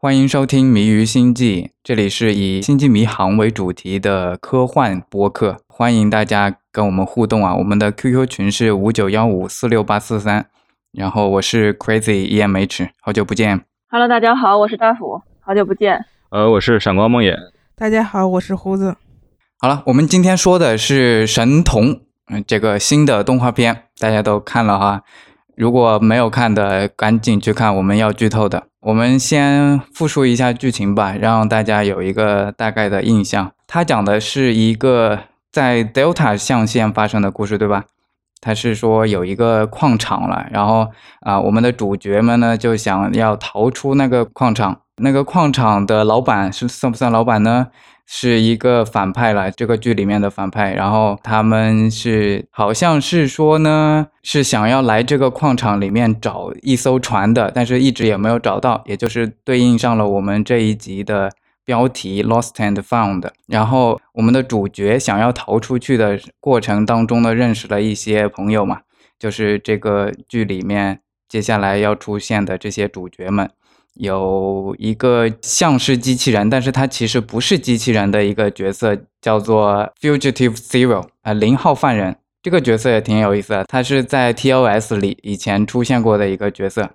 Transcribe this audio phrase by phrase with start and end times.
[0.00, 7.56] 欢迎收听《迷于星际》，这里是以星际迷航为主题的科幻播客，欢迎大家跟我们互动啊！
[7.56, 10.46] 我们的 QQ 群是五九幺五四六八四三，
[10.92, 13.64] 然后我是 Crazy EMH，好久不见。
[13.90, 16.04] Hello，大家好，我是大斧，好久不见。
[16.30, 17.34] 呃，我是闪光梦魇。
[17.74, 18.94] 大家好，我是胡子。
[19.58, 21.86] 好了，我们今天说的是《神童》，
[22.28, 25.02] 嗯，这个新的动画片，大家都看了哈。
[25.56, 28.67] 如果没有看的，赶紧去看，我们要剧透的。
[28.80, 33.50] 我们先复述一下剧情吧，让大家有一个大概的印象。
[33.66, 35.18] 它讲的是一个
[35.50, 37.84] 在 Delta 象限发生的故事，对吧？
[38.40, 40.88] 它是说有一个矿场了，然后
[41.22, 44.82] 啊、我们的主角们呢就想要逃出那个矿场。
[45.00, 47.68] 那个矿场的老板是算不算老板呢？
[48.10, 50.72] 是一个反派了，这个剧里面的反派。
[50.72, 61.30] 然后他们是好像是说呢，是想要来这个矿场里面找一艘船的，但是一直也没有找到，也就是对应上了我们这一集的
[61.66, 63.28] 标题 “Lost and Found”。
[63.46, 68.80] 然后我们的主角想要逃出去的过程当中呢，认识了一些朋友嘛，
[69.18, 73.50] 就是这个剧里面接下来要出现的这些主角们。
[73.98, 82.16] 有一个像是机器人，但是它其实不是机器人的一个角色，叫做 Fugitive Zero 啊、零号犯人。
[82.40, 86.90] 这个角色也挺有意思的，他是在 TOS 里以前出现过的一个角色，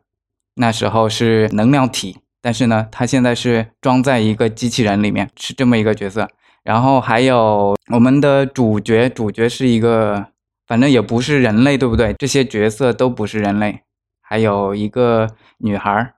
[0.55, 6.29] 那时候是能量体，但是呢，他现在是装在一个机器人里面，是这么一个角色。
[6.63, 10.27] 然后还有我们的主角，主角是一个，
[10.65, 12.13] 反正也不是人类，对不对？
[12.17, 13.81] 这些角色都不是人类，
[14.21, 16.13] 还有一个女孩儿。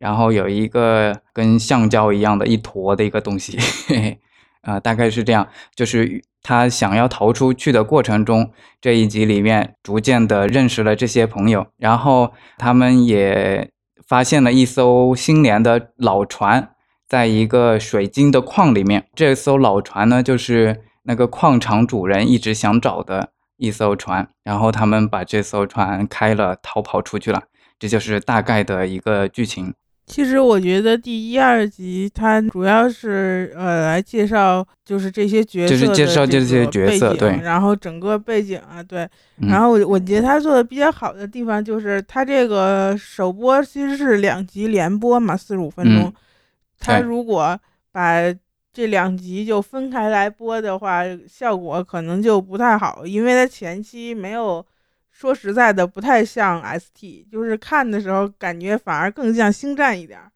[0.00, 4.18] 然后有一个跟橡胶一样的一坨的一个东西，嘿嘿，
[4.62, 5.48] 啊，大概是这样。
[5.74, 13.70] 就是他想要逃出去的过程中，这一集里面逐渐的认识了这些朋友，然后他们也
[14.06, 16.70] 发现了一艘新连的老船，
[17.08, 19.08] 在一个水晶的矿里面。
[19.14, 27.42] 这艘老船呢，就是那个矿场主人一直想找的一艘船，然后他们把这艘船开了，逃跑出去了。
[27.78, 29.74] 这就是大概的一个剧情。
[30.08, 46.12] 其实我觉得第一、二集它主要是呃来介绍，就是这些角色就是介绍这些角色对然后整个背景啊，对，嗯然后我我觉得他做的比较好的地方就是他这个首播其实是两集连播嘛，四十五分钟嗯，
[46.80, 47.58] 他对如果
[47.92, 48.20] 把
[48.72, 54.64] 这两集就分开来播的话，效果可能就不太好，因为他前期没有。
[55.18, 60.30] 说实在的，不太像 ST，就是看的时候感觉反而更像星战一点儿。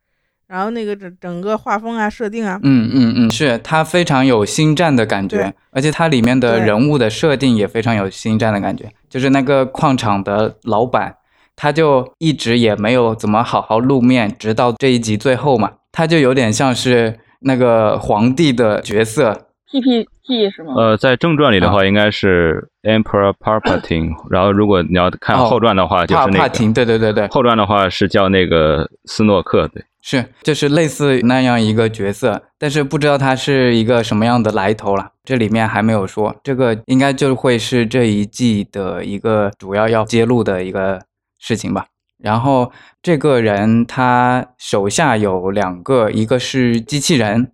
[0.49, 8.93] 然后那个整整个画风啊、设定啊，嗯嗯嗯，是它非常有星战的感觉，而且它里面的人物的设定也非常有星战的感觉。
[9.09, 11.15] 就是那个矿场的老板，
[11.55, 19.47] 他就一直也没有怎么好好露面，直到这一集最后嘛，他就有点像是那个皇帝的角色。
[19.73, 20.75] PPT 是吗？
[20.77, 35.13] 呃，在正传里的啊话，应该是 Emperor Palpatine， 然后如果你要看哦后传的话，就是那个帕廷对对对对，后传的话是叫那个斯诺克，对，是就是类似那样一个角色，但是不知道他是一个什么样的来头了。
[35.25, 41.01] 这里面还没有说，这个应该就会是这一季的一个主要要揭露的一个
[41.39, 41.87] 事情吧。
[42.19, 42.71] 然后
[43.03, 47.51] 这个人他手下有两个，一个是机器人，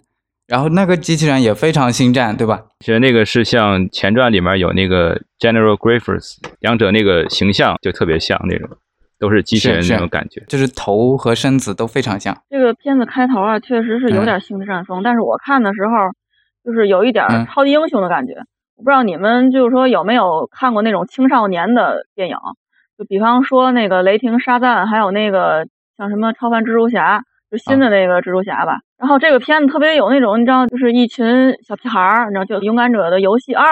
[0.49, 2.63] 然后那个机器人也非常星战，对吧？
[2.81, 8.67] 其实那个是像前传里面有那个 General Grievous，两者那个形象就特别像那种，
[9.21, 10.43] 都是机器人那种感觉。
[10.49, 12.35] 就是头和身子都非常像。
[12.49, 15.93] 这个片子开头啊，确实是有点星战风，但是我看的时候
[16.65, 18.33] 就是有一点嗯超级英雄的感觉。
[18.77, 22.37] 我不知道你们就是说有没有看过那种青少年的电影，
[22.97, 25.67] 就比方说那个雷霆沙赞，还有那个
[25.99, 28.79] 像什么超凡蜘蛛侠，就新的那个蜘蛛侠吧。
[28.99, 33.65] 然后这个片子特别有那种，你知道，就是一群小屁孩儿，你知道，就《勇敢者的游戏二》，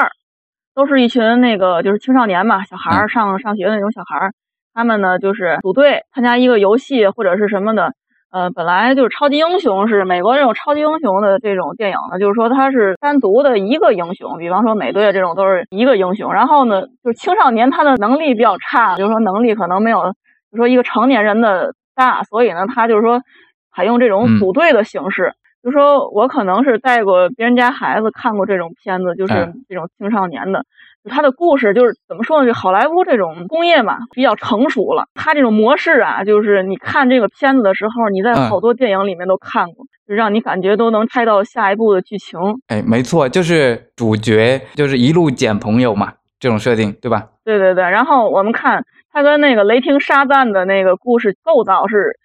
[0.74, 4.32] 都是一群那个就是青少年嘛，小孩儿上上学的那种小孩儿，
[4.72, 7.92] 他们呢就是组队参加一个游戏或者是什么的。
[8.32, 16.34] 呃，本来就是超级英雄是美国这种超级英雄的这种电影呢，就是说他是单独的一个英雄，比方说美队这种都是一个英雄。
[16.34, 20.12] 然后呢，就是青少年他的能力比较差，就是说能力可能没有，就
[20.52, 23.22] 是说一个成年人的大，所以呢，他就是说
[23.76, 25.34] 采用这种嗯组队的形式。
[25.62, 30.64] 就说我可能是带过别人家孩子看过这种片子，就是嗯这种青少年的。
[31.08, 32.46] 他的故事就是怎么说呢？
[32.48, 35.04] 就好莱坞这种工业嘛，比较成熟了。
[35.14, 42.40] 他这种模式啊，就是你看这个片子的时候，你在嗯好多电影里面都看过，就让你感觉都能猜到下一步的剧情。
[42.66, 47.28] 哎，没错，就是主角就是一路捡朋友嘛，这种设定对吧？
[47.44, 52.18] 对对对，然后我们看他跟那个雷霆沙赞的那个故事构造是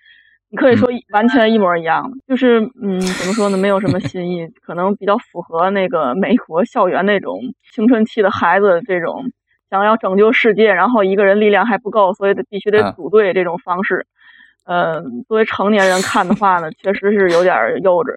[0.51, 3.57] 你可以说完全一模一样的，就是嗯，怎么说呢？
[3.57, 7.39] 没有什么 新意，可能比较符合那个美国校园那种
[7.73, 9.23] 青春期的孩子这种
[9.69, 14.05] 想要拯救世界，然后一个人力量还不够，所以必须得组队这种方式。
[14.65, 18.13] 呃，作为成年人看的话呢，确实是有点幼稚。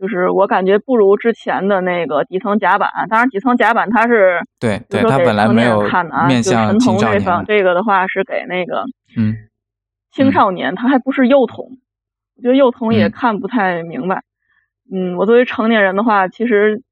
[0.00, 7.44] 就是我感觉不如之前的那个底层甲板，当然底层甲板它是对对，它本来没有看的啊，面向青少年。
[7.46, 8.84] 这个的话是给那个
[9.16, 9.34] 嗯
[10.18, 11.78] 青少年，他还不是幼童，
[12.36, 14.20] 我觉得幼童也看不太明白。
[14.92, 16.82] 嗯，我作为成年人的话，其实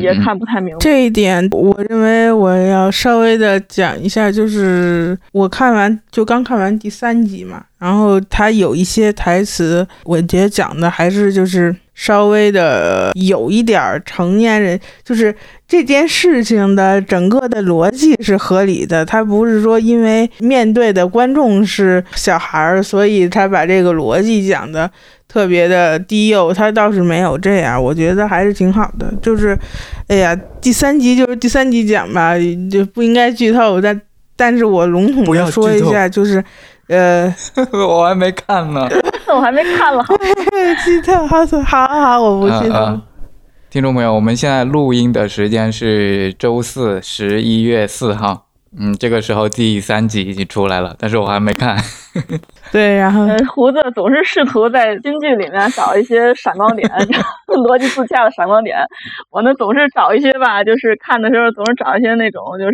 [0.00, 0.78] 也看不太明白。
[0.78, 11.74] 这一点，我认为我要稍微的讲一下，就是我看完就刚看完第三集嘛，然后他有一些台词，我觉得讲的还是就是。
[12.00, 15.34] 稍微的有一点成年人，就是
[15.66, 19.04] 这件事情的整个的逻辑是合理的。
[19.04, 24.88] 他不是说因为面对的观众是小孩儿，所以他把这个逻辑讲的
[25.26, 26.54] 特别的低幼。
[26.54, 29.12] 他倒是没有这样，我觉得还是挺好的。
[29.20, 29.58] 就是，
[30.06, 32.34] 哎呀，第三集就是第三集讲吧，
[32.70, 33.80] 就不应该剧透。
[33.80, 34.00] 但
[34.36, 36.44] 但是我笼统的说一下，就是。
[36.88, 37.26] 呃，
[37.70, 38.88] 我还没看呢，
[39.34, 40.04] 我还没看了，
[40.84, 43.00] 剧透，好，好，好，我不剧透。
[43.70, 48.46] 听众朋友，我们现在录音的时间是周四，十一月四号。
[48.78, 51.76] 嗯，这个时候第三集已经出来了，但是我还没看。
[52.70, 56.86] 对，然后胡子总是试图在新剧里面找一些闪光点，
[57.48, 58.76] 逻辑自洽的闪光点。
[59.30, 62.72] 我呢，总是找一些吧，就是看的时候总是找一些那种就是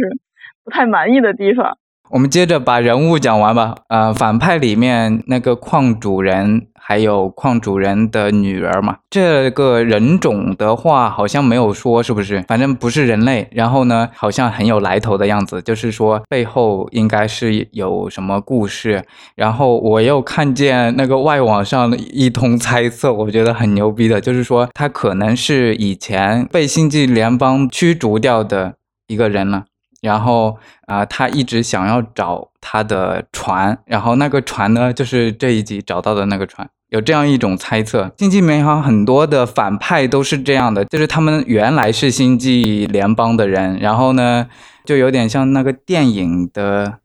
[0.64, 1.78] 不太满意的地方。
[2.10, 3.74] 我们接着把人物讲完吧。
[3.88, 12.44] 呃，反派里面那个矿主人，还有矿主人的女儿嘛，这个人种的话好像没有说是不是？
[12.46, 13.48] 反正不是人类。
[13.50, 19.04] 然后呢，好像很有来头的样子，就是说背后应该是有什么故事。
[19.34, 28.74] 然后我又看见那个外网上一通猜测，我觉得很牛逼的，就是说他可能是以前被星际联邦驱逐掉的
[29.08, 29.64] 一个人了。
[30.04, 30.56] 然后
[30.86, 36.68] 啊，他一直想要找他的船，然后那个船呢，就是这一集找到的那个船。
[36.90, 44.46] 有这样一种猜测，星际迷航很多的反派都是这样的，就是他们原来是星际联邦的人，然后呢，
[44.84, 46.98] 就有点像那个电影的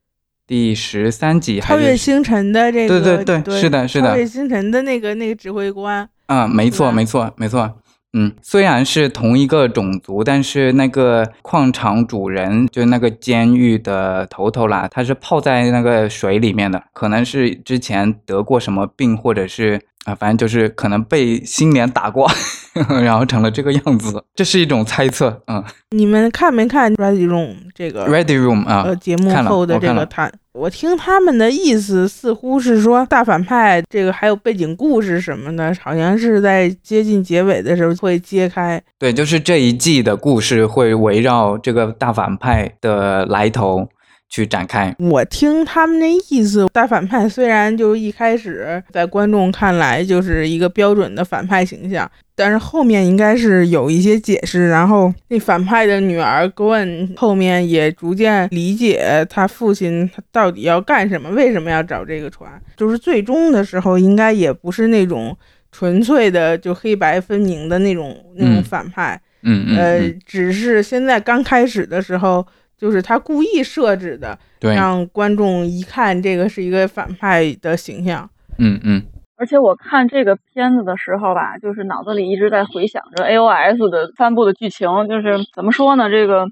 [0.45, 7.73] 第十三集，超越星辰的这个，对对对，是的，是的，超越星辰的那个那个指挥官，嗯，没错，没错，没错。
[8.13, 22.29] 嗯，虽然是同一个种族，但是那个矿场主人，就那个监狱的头头啦，他是泡在那个水里面的，可能是之前得过什么病，或者是啊，反正就是可能被新年打过，
[23.03, 25.41] 然后成了这个样子，这是一种猜测。
[25.47, 28.83] 嗯，你们看没看《Ready Room》这个《Ready Room》啊？
[28.87, 30.31] 呃，节目后的这个谈。
[30.53, 38.81] 我听他们的意思，似乎是说大反派这个还有背景故事什么的，好像是在接近结尾的时候会揭开。
[38.97, 43.87] 对，就是这一季的故事会围绕这个大反派的来头。
[44.29, 44.95] 去展开。
[44.99, 54.69] 我听他们那意思，大反派虽然就一开始在观众看来就是一个标准的反派形象，但是后面应该是有一些解释。
[54.69, 62.49] 然后那反派的女儿 Gwen 后面也逐渐理解他父亲他到底要干什么，为什么要找这个船。
[62.77, 65.35] 就是最终的时候，应该也不是那种
[65.71, 69.19] 纯粹的就黑白分明的那种那种反派。
[69.41, 69.77] 嗯嗯。
[69.77, 72.45] 呃，只是现在刚开始的时候。
[72.79, 78.27] 就是他故意设置的，让观众一看这个是一个反派的形象。
[78.57, 79.03] 嗯嗯。
[79.35, 86.09] 而且我看这个片子的时候吧，就是脑子里一直在回想着 A O S 的三部的剧情，就是怎么说呢？
[86.09, 86.45] 这个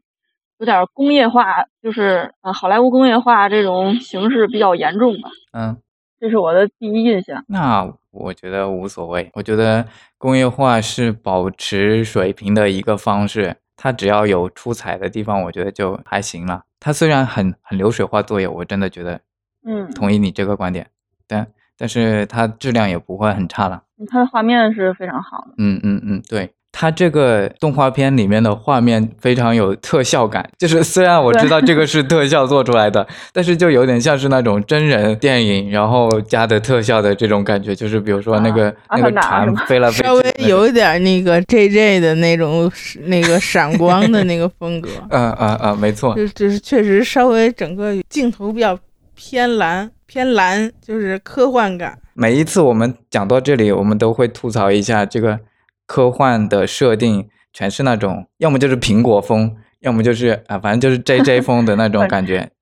[0.57, 5.29] 有点工业化，就是啊好莱坞工业化这种形式比较严重吧。
[5.51, 5.77] 嗯，
[6.19, 7.43] 这是我的第一印象。
[7.47, 9.85] 那我觉得无所谓，我觉得
[10.17, 13.57] 工业化是保持水平的一个方式。
[13.77, 16.63] 它只要有出彩的地方，我觉得就还行了。
[16.79, 19.21] 它虽然很很流水化作业，我真的觉得，
[19.65, 20.87] 嗯，同意你这个观点，
[21.27, 23.83] 但但是它质量也不会很差了。
[24.09, 25.53] 它的画面是非常好的。
[25.57, 26.53] 嗯嗯嗯，对。
[26.79, 42.71] 它这个动画片里面的画面非常有特效感，就是虽然我知道这个是特效做出来的， 但是就有点像是那种真人电影，然后加的特效的这种感觉，就是比如说那个那个船飞了飞，稍微有一点那个 J J 的那种
[43.05, 44.87] 那个闪光的那个风格。
[45.09, 48.77] 嗯嗯嗯，没错，就就是确实稍微整个镜头比较
[49.15, 51.97] 偏蓝偏蓝，就是科幻感。
[52.13, 55.39] 每一次我们讲到这里，我们都会吐槽一下这个。
[55.87, 62.51] 科幻的设定全是那种，要么就是苹果风，要么就是啊，反正就是 J J 风的那种感觉。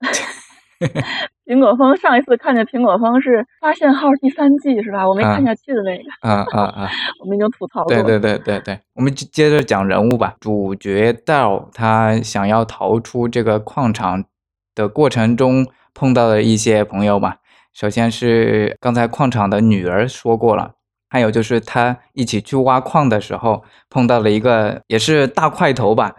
[1.46, 5.08] 苹果风上一次看见苹果风是发现号第三季是吧？
[5.08, 6.90] 我没啊看下去的那个，啊啊啊！
[7.22, 8.02] 我们已经吐槽过了。
[8.02, 10.34] 对对对对对，我们就接着讲人物吧。
[10.40, 14.24] 主角道他想要逃出这个矿场
[14.74, 17.36] 的过程中碰到的一些朋友吧。
[17.72, 20.72] 首先是刚才矿场的女儿说过了，
[21.16, 26.12] 还有就是他一起去挖矿的时候碰到了一个也是大块头吧。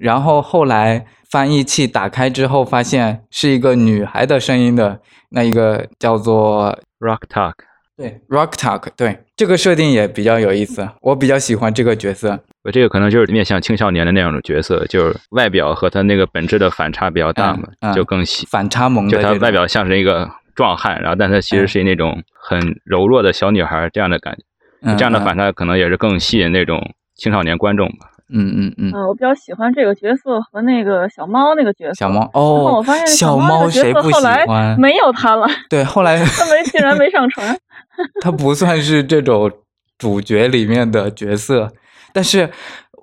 [0.00, 7.52] 然后后来翻译器打开之后，发现是一个女孩的声音的那一个叫做 Rock Talk，
[7.94, 12.40] 对 Rock Talk，对这个设定也比较有意思，我比较喜欢这个角色。
[12.64, 24.42] 我这个可能就是面向青少年的那种角色，就是外表和他那个本质的反差比较大嘛，嗯嗯就更喜，反差萌的就他，外表像是一个壮汉，然后但他其实是那种很柔弱的小女孩这样的感觉，
[24.82, 26.82] 嗯这样的反差可能也是更吸引那种
[27.14, 28.10] 青少年观众吧。
[28.30, 31.94] 嗯嗯嗯，嗯，我比较喜欢这个角色和那个小猫那个角色。
[31.94, 34.78] 小猫哦我哦发现，小猫谁不喜色后来欢？
[34.80, 37.56] 没有他了， 对，后来 他没竟然没上船。
[38.20, 39.48] 他不算是这种
[39.96, 41.72] 主角里面的角色，
[42.12, 42.50] 但是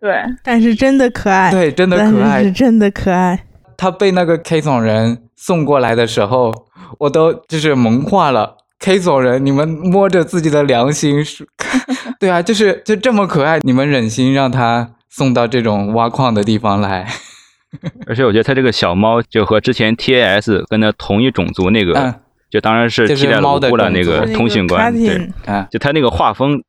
[0.01, 2.51] 对，但是真的可爱，对真的可爱是可爱。
[2.51, 3.39] 真的可爱。
[3.77, 6.53] 他被那个 K 总人送过来的时候，
[6.99, 8.57] 我都就是萌化了。
[8.79, 11.47] K 总人，你们摸着自己的良心是，
[12.19, 17.07] 对啊，就是就这么可爱，你们忍心让他送到这种挖矿的地方来？
[18.05, 22.13] 而且我觉得他这个小猫就和之前 TAS 跟他同一种族那个，嗯
[22.51, 25.29] 就当然是替代猫的了那个通讯官，对
[25.69, 26.61] 就他那个画风，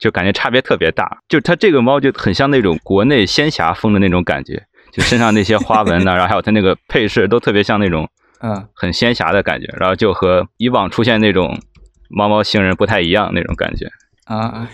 [0.00, 1.18] 就感觉差别特别大。
[1.28, 4.64] 就他这个猫就很像那种国内仙侠风的那种感觉，
[4.98, 8.08] 就身上那些花纹呢、 然后还有它那个配饰都特别像那种
[8.42, 8.66] 嗯。
[8.74, 11.56] 很仙侠的感觉，然后就和以往出现那种
[12.10, 13.86] 猫猫星人不太一样那种感觉。
[14.26, 14.68] 啊，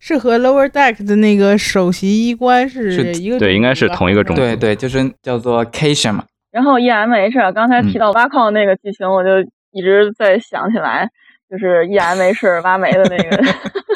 [0.00, 9.38] 是和 Lower Deck 的那个首席医官是是一个对应该是同一个种族对对，就是叫做 Cation 嘛，然后 EMH 啊刚才提到挖矿那个剧情，我就
[9.70, 11.08] 一直在想起来，
[11.48, 13.40] 就是 EMH 挖煤的那个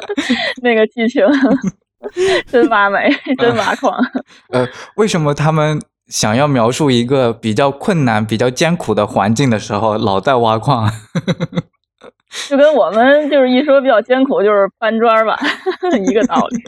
[0.62, 1.26] 那个剧情，
[2.50, 3.94] 真挖煤，真挖矿。
[4.50, 10.90] 呃，为什么他们想要描述一个比较困难、比较艰苦的环境的时候，老在挖矿？
[12.48, 15.38] 就跟我们就是一说比较艰苦，就是搬砖吧，
[16.08, 16.62] 一个道理。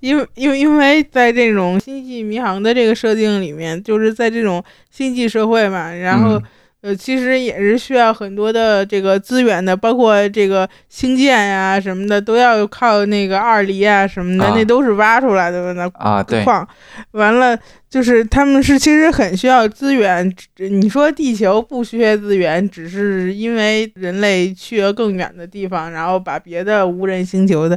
[0.00, 6.42] 因为因为因为在这种星际迷航的这个设定里面，就是在这种星际社会嘛，然后、嗯
[6.82, 16.66] 呃，其实也是需要很多的这个资源的，包括这个星舰呀、什么的，都要靠那个二离啊什么的，啊那都是挖出来的那啊，对，矿。
[17.12, 17.58] 完了，
[17.90, 20.32] 就是他们是其实很需要资源。
[20.58, 27.76] 你说地球不缺资源，只是因为人类去了更远的地方，然后把别的无人星球的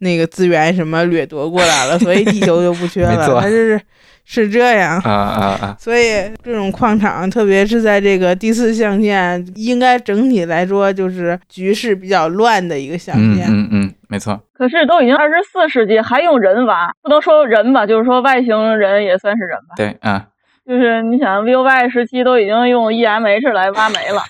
[0.00, 3.16] 那个资源什么掠夺过来了，所以地球就不缺了。
[3.16, 3.80] 没错它是
[4.24, 4.98] 是这样。
[5.04, 13.46] 啊啊啊， 所以这种矿场，特别是在这个第四象限，应该整体来说就是局势比较乱的一个象嗯限。
[13.48, 19.74] 嗯嗯，没错，可是都已经二十四世纪，还用人挖，不能说人吧，就是说外星人也算是人吧。
[19.76, 20.26] 对，啊，
[20.66, 24.20] 就是你想，VOY 时期都已经用 EMH 来挖煤了，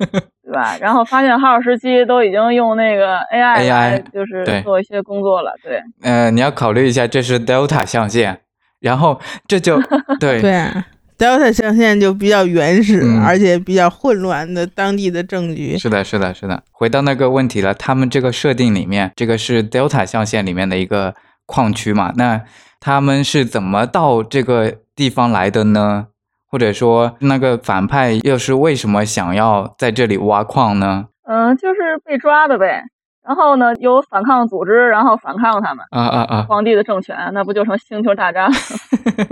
[0.44, 0.76] 对吧？
[0.80, 5.80] 然后发现号时期都已经用那个 AI AI 来就是做一些工作了，对。
[6.02, 8.38] 呃，你要考虑一下，这是 Delta 象限，
[8.84, 9.80] 然后这就
[10.20, 10.84] 对对啊
[11.18, 15.78] ，Delta 象限就比较原始，嗯而且比较混乱的当地的政局。
[15.78, 16.62] 是的，是的，是的。
[16.70, 21.14] 回到那个问题了，他们这个设定里面，这个是 Delta 象限里面的一个
[21.46, 22.12] 矿区嘛？
[22.16, 22.42] 那
[22.78, 26.08] 他们是怎么到这个地方来的呢？
[26.50, 31.06] 或者说，那个反派又是为什么想要在这里挖矿呢？
[31.26, 32.84] 嗯，就是被抓的呗。
[33.26, 36.46] 然后呢，有反抗组织，然后反抗他们，啊啊啊！
[36.48, 38.56] 皇帝的政权，那不就成星球大战了？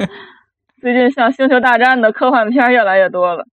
[0.80, 3.44] 最近像星球大战的科幻片越来越多了。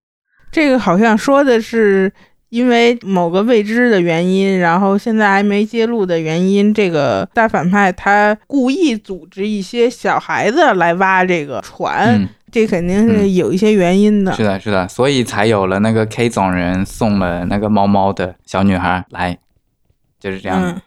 [0.52, 2.12] 这个好像说的是
[2.50, 14.32] 因为某个未知的原因，然后现在还没揭露的原因，这个大反派他故意组织一些小孩子来挖这个船，嗯，这肯定是嗯有一些原因的。
[14.32, 19.38] 是的，是的，所以才有了那个 K 总人送了那个猫猫的小女孩来，
[20.20, 20.62] 就是这样。
[20.62, 20.82] 嗯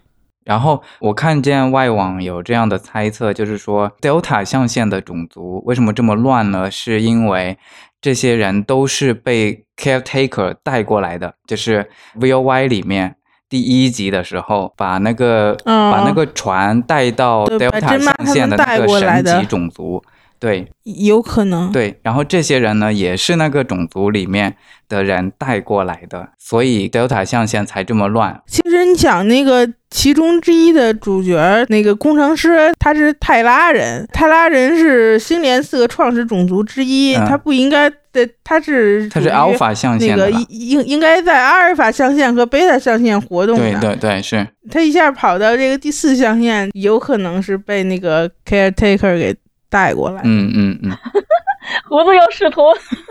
[0.45, 6.69] 然后我看见外网有这样的猜测，就是说 Delta 象限的种族为什么这么乱呢？
[6.69, 7.57] 是因为
[8.01, 13.15] 这些人都是被 Caretaker 带过来的，就是 VOY 里面
[13.49, 20.03] 第一集的时候，把那个、哦把那个船带到 Delta 象限的那个神级种族，
[20.43, 21.71] 对有可能。
[21.71, 24.57] 对，然后这些人呢也是那个种族里面
[24.89, 28.43] 的人带过来的，所以 Delta 象限才这么乱。
[28.49, 43.81] 其实你想，那个其中之一的主角，那个工程师，他是泰拉人，泰拉人是星联四个创始种族之一，嗯他不应该对，他是他是属于 alpha 象那限的吧个应应应该在阿尔法象限和贝塔象限活动的。
[43.81, 49.35] 对对对，是，他一下跑到这个第四象限，有可能是被那个 caretaker 给
[49.73, 50.21] 带过来。
[50.25, 50.93] 嗯嗯嗯，
[51.89, 52.63] 胡子又试图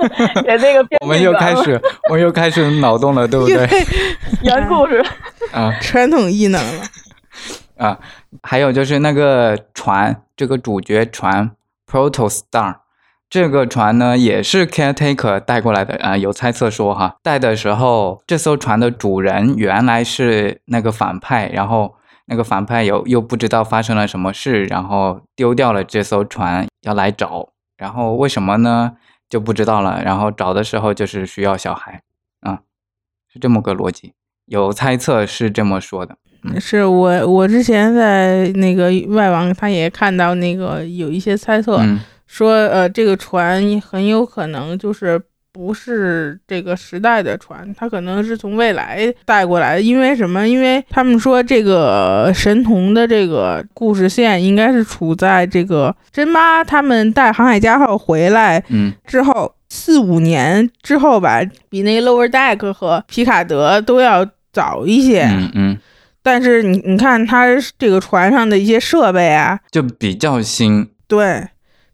[0.46, 3.68] 给那个编我们又开始，我们又开始脑洞了，对不对？
[4.44, 5.04] 原故事。
[5.52, 6.84] 啊传统异能了。
[7.78, 7.98] 啊，
[8.44, 11.50] 还有就是那个船，这个主角船
[11.92, 12.76] Protostar，
[13.28, 21.96] 这个船呢也是 caretaker 带过来的啊、有猜测说哈，带的时候这艘船的主人原来是那个反派，然后
[22.32, 28.94] 那个反派又又不知道发生了什么事，然后丢掉了这艘船要来找，然后为什么呢？
[29.30, 32.02] 就不知道了，然后找的时候就是需要小孩
[32.40, 32.60] 啊，
[33.32, 34.14] 是这么个逻辑，
[34.46, 36.16] 有猜测是这么说的。
[36.58, 42.00] 是我我之前在那个外网，他也看到那个有一些猜测，嗯。
[42.28, 45.22] 说呃这个船很有可能就是
[45.54, 49.82] 不是这个时代的船，它可能是从未来带过来的。
[49.82, 50.48] 因为什么？
[50.48, 65.24] 因为他们说这个神童的这个故事线应该是处在这个真妈他们带航海家号回来嗯之后四五年之后吧，比那个 Lower Deck 和皮卡德都要早一些。
[65.26, 65.78] 嗯嗯。
[66.24, 67.48] 但是你你看它
[67.80, 71.48] 这个船上的一些设备啊，就比较新，对，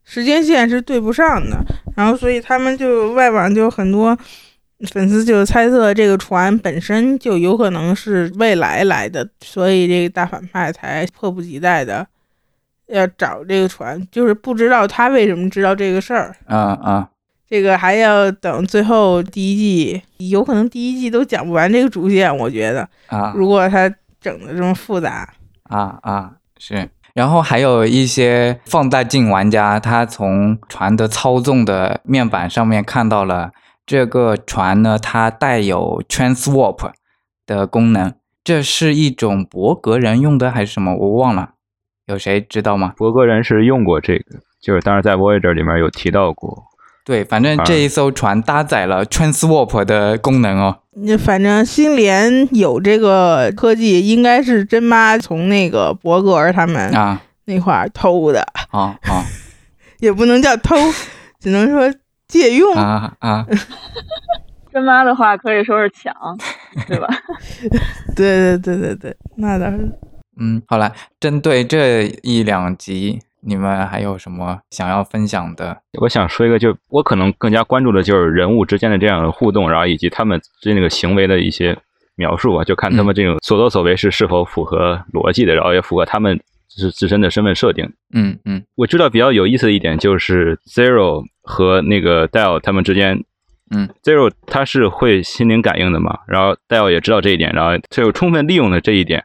[0.09, 1.61] 时间线是对不上的。
[1.97, 4.17] 然后所以他们就外网就很多
[4.91, 12.07] 粉丝就猜测这个船本身就有可能是未来来的，所以这个大反派才迫不及待的
[12.85, 16.35] 要找这个船，就是不知道他为什么知道这个事儿。
[16.45, 17.09] 啊啊，
[17.49, 25.27] 这个还要等最后第一季，有可能第一季都讲不完这个主线，我觉得，啊如果他整的这么复杂。
[25.63, 26.87] 啊啊是。
[27.17, 33.49] 然后还有一些放大镜玩家，他从船的操纵的面板上面看到了
[33.87, 36.91] 这个船呢，它带有 transwarp
[37.47, 38.13] 的功能。
[38.43, 40.95] 这是一种博格人用的还是什么？
[40.95, 41.53] 我忘了，
[42.05, 42.93] 有谁知道吗？
[42.95, 46.65] 博格人是用过这个，就是当时在 Voyager 里面有提到过。
[47.07, 50.79] 对，反正这一艘船搭载了 transwarp 的功能哦。
[50.91, 58.41] 那反正星联有这个科技，应该是真妈从那个伯格尔他们啊那块儿偷的，
[58.71, 59.23] 啊啊
[59.99, 60.75] 也不能叫偷，
[61.39, 61.89] 只能说
[62.27, 62.75] 借用。
[62.75, 63.45] 啊啊！
[64.73, 66.13] 真妈的话可以说是抢，
[66.89, 67.07] 对吧？
[68.17, 69.89] 对对对对对，那倒是。
[70.39, 70.91] 嗯，好了，
[71.21, 75.77] 针对这一两集，你们还有什么想要分享的？
[76.01, 81.77] 我想说一个，就我可能更加关注的就是人物之间的这样的互动，然后以及他们之间那个行为的一些
[82.17, 86.37] 描述吧，就看他们这种所作所为是是否符合逻辑的，然后也符合他们
[86.69, 87.89] 是自身的身份设定。
[88.13, 93.23] 嗯嗯我知道比较有意思的一点就是 Zero 和那个 Dial 他们之间，
[93.73, 99.23] 嗯，Zero 他是会心灵感应的嘛，然后 Dial 也知道这一点，然后他又充分利用了这一点，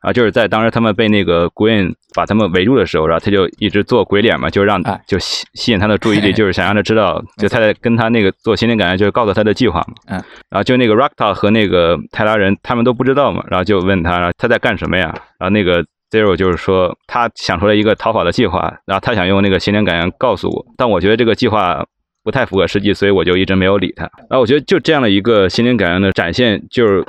[0.00, 21.84] 啊，就是在当时他们被那个 Gwen 把他们围住的时候，然后他就一直做鬼脸嘛，就让哎就吸吸引他的注意力，就是想让他知道，就他在跟他那个做心灵感应，就是告诉他的计划嘛，嗯，然后就那个 Rakta 和那个泰拉人他们都不知道嘛，然后就问他他在干什么呀，然后那个 Zero 就是说他想出来一个逃跑的计划，然后他想用那个心灵感应告诉我，但我觉得这个计划
[22.24, 24.04] 不太符合实际，所以我就一直没有理他。
[24.30, 27.04] 然后我觉得就这样的一个心灵感应的展现，就是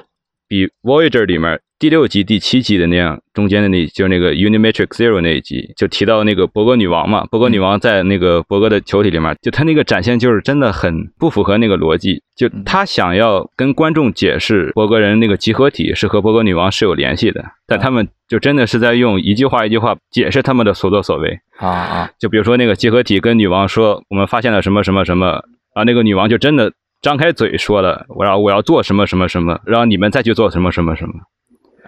[0.48, 21.40] 比 Voyager 里面第六集、第七集的那样，中间的那就是那个 Unimatrix Zero 那一集，就提到那个博格女王嘛，博格女王在那个博格的球体里面，就她那个展现就是真的很不符合那个逻辑，就她想要跟观众解释博格人那个集合体是和博格女王是有联系的，但他们就真的是在用一句话一句话解释他们的所作所为。
[21.60, 31.14] 啊啊就比如说那个集合体跟女王说，我们发现了什么什么什么，啊，那个女王就真的张开嘴说了，我要我要做什么什么什么，然后你们再去做什么什么什么，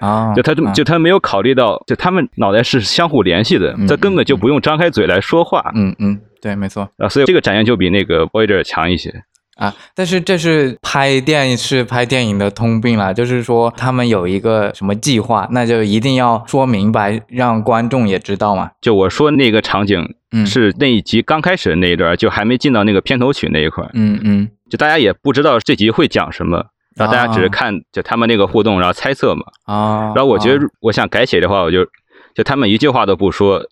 [0.01, 0.33] 啊！
[0.35, 9.23] 就他就就他没有考虑到，就他们脑袋是相互联系的嗯，他根本就不用张开嘴来说话嗯嗯，对，没错啊，所以这个展现就比那个 Voyager 强一些。
[9.57, 9.73] 啊。
[9.93, 18.71] 但是这是拍电视、拍电影的通病啦，就是说他们有一个什么计划，那就一定要说明白，让观众也知道嘛。
[18.81, 26.65] 就我说那个场景嗯，，是那一集刚开始的那一段，就还没进到那个片头曲那一块，嗯嗯就大家也不知道这集会讲什么。
[26.95, 27.49] 然后大家只是啊。
[27.49, 29.43] 看就他们那个互动，然后猜测嘛。
[29.65, 30.13] 啊。
[30.15, 31.85] 然后我觉得啊我想改写的话，我就
[32.33, 33.63] 就他们一句话都不说，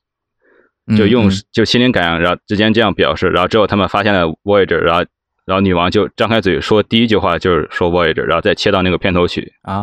[0.98, 5.06] 就用嗯就心灵感应，然后之间这样表示，然后之后他们发现了 Voyager，然后
[5.46, 9.74] 然后女王就张开嘴说第一句话就是说 Voyager，然后再切到那个片头曲，啊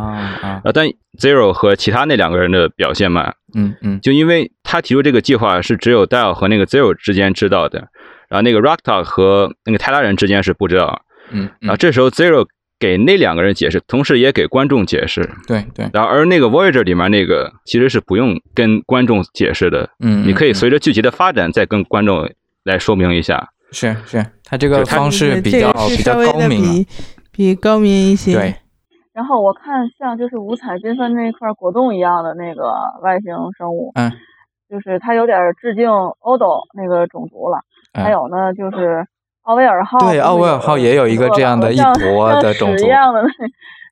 [0.42, 0.62] 啊。
[0.72, 0.86] 但
[1.18, 4.00] Zero 和其他那两个人的表现嘛，嗯嗯。
[4.00, 7.88] 就因为他提出这个计划是只有 Dial 和那个 Zero 之间知道的，
[8.28, 12.46] 然后那个 Rocktalk 和那个泰拉人之间是不知道，嗯，然后这时候 Zero
[12.78, 15.28] 给那两个人解释，同时也给观众解释。
[15.46, 22.30] 对对，然后而那个 Voyager 里面那个其实是不用跟观众解释的，嗯，你可以嗯随着剧集的发展再跟观众
[22.64, 23.48] 来说明一下。
[23.72, 26.86] 是是，他这个他方式比较比较高明了，比
[27.32, 28.34] 比高明一些。
[28.34, 28.54] 对，
[29.12, 34.12] 然后我看像就是五彩缤纷那块果冻一样的那个外星生物，嗯，
[34.70, 35.88] 就是它有点致敬
[36.20, 37.58] 欧斗那个种族了。
[37.92, 39.06] 嗯还有呢，就是
[39.46, 43.28] 奥威尔号，对奥威尔号也有一个这样的一像坨的种族像屎一样的那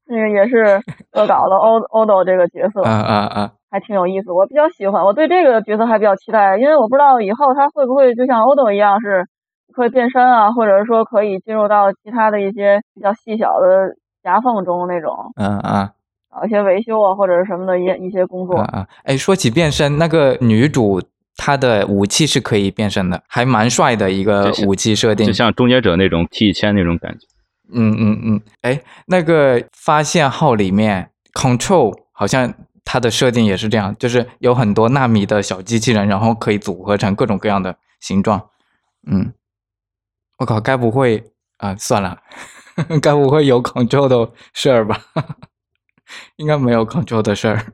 [0.06, 0.80] 那个也是
[1.12, 4.32] 恶搞的欧欧斗这个角色，嗯嗯嗯，还挺有意思。
[4.32, 9.24] 我比较喜欢，我对这个角色还比较期待，因为我不知道以后他会不会就像欧斗一样是
[9.72, 15.32] 可以变身啊，或者是说可以进入到其他的一些比较细小的夹缝中那种。
[15.36, 15.88] 嗯嗯
[16.34, 18.56] 搞一些维修啊或者是什么的一一些工作。
[18.58, 18.86] 啊啊！
[19.04, 21.00] 哎，说起变身，那个女主
[21.36, 25.32] 她的武器是可以变身的，还蛮帅的一个武器设定就。
[25.32, 27.26] 像终结者那种 T 签那种感觉。
[27.72, 32.52] 嗯嗯嗯，哎，那个发现号里面 Control 好像
[32.84, 38.50] 它的设定也是这样，就是有很多纳米的小机器人，然后可以组合成各种各样的形状。
[39.10, 39.32] 嗯，
[40.38, 41.24] 我靠，该不会
[41.56, 41.74] 啊？
[41.76, 42.18] 算了，
[43.02, 45.00] 该不会有 Control 的事儿吧？
[46.36, 47.72] 应该没有 Control 的事儿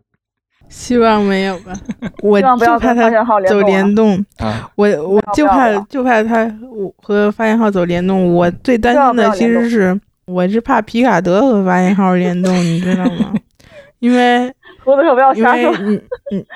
[0.71, 1.73] 希望没有吧。
[2.23, 3.11] 我就怕他
[3.47, 4.71] 走联动啊联动，啊。
[4.77, 8.33] 我我就怕就怕他我和发现号走联动。
[8.33, 13.35] 我最担心的其实是我是怕皮卡德和发现号联动，你知道吗？
[13.99, 14.51] 因为
[14.85, 15.71] 胡子手不要因瞎说。
[15.73, 16.47] 为你你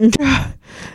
[0.00, 0.28] 你知道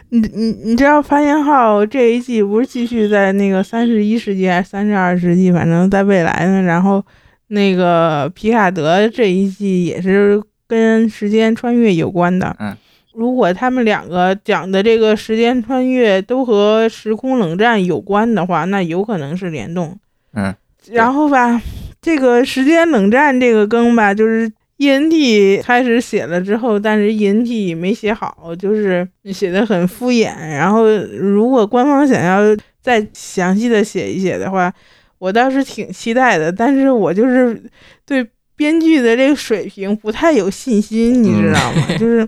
[0.10, 6.62] 你你你知道发现号这一季不是继续在那个三十一世纪还是三十二世纪，反正在未来呢。
[6.62, 7.04] 然后
[7.48, 12.56] 那个皮卡德这一季也是跟时间穿越有关的。
[12.60, 12.76] 嗯，
[13.13, 19.97] 如果他们两个讲的这个时间穿越都和时空冷战有关的话，那有可能是联动。
[20.34, 20.54] 嗯，
[20.91, 21.62] 然后吧，
[22.02, 30.34] 这个时间冷战这个更吧，就是 ENT 开始写了之后，但是 ENT 没写好，就是写的很敷衍。
[30.36, 32.39] 然后如果官方想要
[32.82, 34.73] 再详细的写一写的话，
[35.19, 36.52] 我倒是挺期待的。
[36.52, 37.62] 但是我就是
[38.06, 41.88] 对编剧的这个水平不太有信心，你知道吗？
[41.98, 42.28] 就是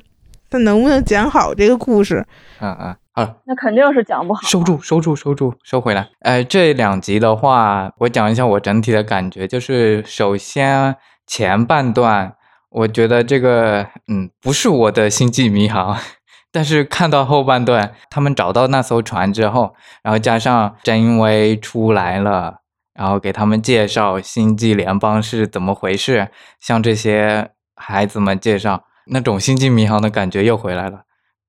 [0.50, 2.26] 他能不能讲好这个故事？
[2.60, 4.42] 啊啊，好了，那肯定是讲不好。
[4.44, 6.08] 收住，收住，收住，收回来。
[6.22, 10.96] 呃，这两集的话，我讲一下我整体的感觉，就是首先
[11.28, 12.34] 前半段，
[12.70, 15.98] 我觉得这个嗯不是我的星际迷航，
[16.52, 22.62] 但是看到后半段，他们找到那艘船之后，然后加上真威出来了。
[22.96, 26.30] 然后给他们介绍星际联邦是怎么回事，
[26.60, 31.02] 向这些孩子们介绍那种星际迷航的感觉又回来了。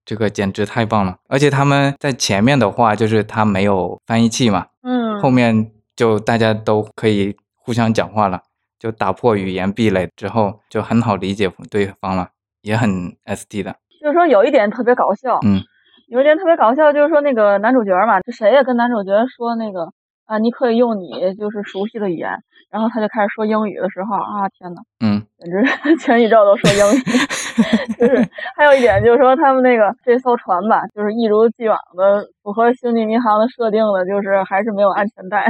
[0.04, 1.16] 这个简直太棒了！
[1.28, 8.42] 而且他们在前面的话，就是他没有翻译器嘛，嗯，后面就大家都可以互相讲话了，
[8.78, 12.28] 就打破语言壁垒之后，就很好理解对方了，
[12.62, 13.74] 也很 SD 的。
[14.00, 15.60] 就是说有一点特别搞笑，嗯，
[16.06, 19.90] 有一点特别搞笑，就是说那个男主角嘛，这谁也跟男主角说那个
[20.26, 22.30] 啊，你可以用你就是熟悉的语言，
[22.70, 25.64] 然后他就开始说英语的时候啊，天呐，嗯，简直
[26.02, 27.02] 全宇宙都说英语。
[27.98, 35.48] 就是还有一点就是说，他们那个这艘船吧，就是一如既往的符合星际迷航的设定的，就是还是没有安全带。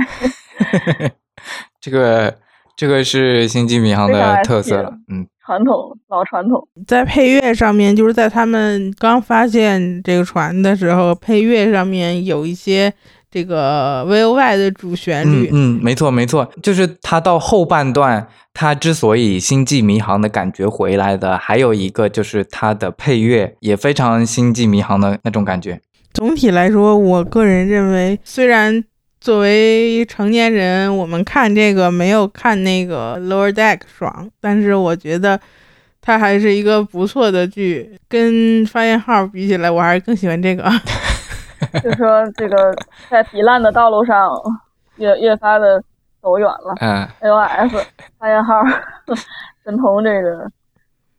[1.81, 2.35] 这个
[2.77, 12.93] 这个是星际迷航的特色了，嗯传统老传统，在配乐上面，就是在他们刚发现这个船的时候，配乐上面有一些
[13.31, 15.49] 这个 V O Y 的主旋律。
[15.53, 25.81] 嗯嗯，没错没错，就是它到后半段，它之所以星际迷航的感觉回来的，还有一个就是它的配乐也非常星际迷航的那种感觉。
[26.15, 28.83] 总体来说，我个人认为，虽然
[29.21, 35.39] 作为成年人，我们看这个没有看那个 Lower Deck 爽，但是我觉得
[36.01, 37.91] 它还是一个不错的剧。
[38.09, 40.65] 跟发现号比起来，我还是更喜欢这个。
[41.83, 42.75] 就是说这个
[43.09, 44.31] 在糜烂的道路上
[44.97, 45.83] 越越发的
[46.21, 46.75] 走远了。
[46.81, 47.85] 嗯 AOS
[48.19, 48.63] 发现号
[49.65, 50.51] 神童这个，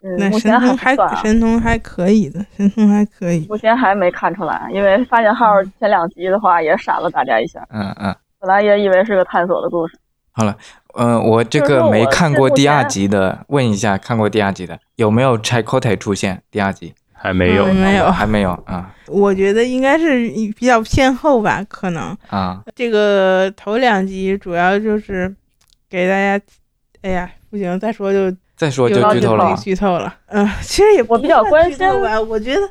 [0.03, 3.45] 嗯，那目前还神童还神童还可以的，神童还可以。
[3.49, 9.97] 目前还没看出来，因为发现号前两集的话也闪了大家一下，嗯嗯，本来也以为是个探索的故事。
[10.31, 10.55] 好了，
[10.93, 16.43] 呃，我这个没看过第二集的，问一下看过第二集的有没有 Chakotay 出现？
[16.51, 18.11] 第二集还没有，嗯没有。
[18.11, 18.93] 还没有啊。
[19.07, 22.15] 我觉得应该是比较偏后吧，可能。
[22.29, 22.61] 啊。
[22.75, 25.33] 这个头两集主要就是
[25.89, 26.39] 给大家，
[27.01, 29.45] 哎呀，不行，再说就再说就剧透了。
[29.45, 29.55] 啊。
[29.55, 30.13] 剧透了。
[30.27, 32.61] 嗯、其实也我比较关心剧透吧，我觉得，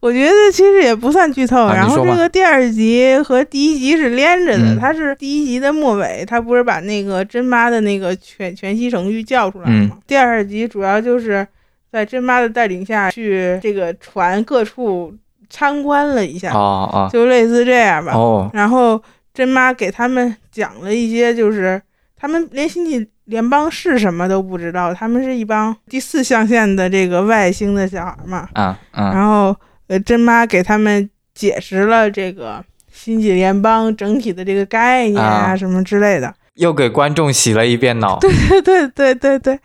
[0.00, 1.66] 我觉得其实也不算剧透。
[1.68, 4.78] 然后这个第二集和第一集是连着的，嗯。
[4.78, 9.98] 它是第一集的末尾，他不是把那个真妈的那个全全息程序叫出来了？
[10.06, 11.46] 第二集主要就是
[11.92, 15.14] 在甄妈的带领下去这个船各处
[15.48, 18.12] 参观了一下，哦哦就类似这样吧。
[18.14, 19.02] 哦，然后
[19.34, 21.80] 甄妈给他们讲了一些，就是
[22.16, 28.48] 他们连星际联邦是什么都不知道，他们是一帮第四象限的这个外星的小孩嘛。
[28.54, 29.54] 啊嗯然后
[29.88, 36.32] 呃，甄妈给他们解释了这个星际联邦整体的这个概念啊啊什么之类的。
[36.54, 38.18] 又给观众洗了一遍脑。
[38.18, 38.30] 对
[38.62, 39.58] 对对对对，